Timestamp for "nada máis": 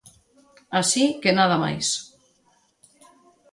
1.39-1.87